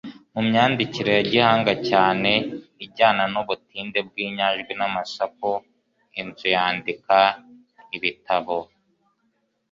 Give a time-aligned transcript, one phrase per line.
[0.47, 2.31] myandikire ya gihanga cyane
[2.85, 5.51] ijyana n'ubutinde bw'inyajwi n'amasaku.
[6.19, 7.17] inzu yandika
[7.95, 8.57] ibitabo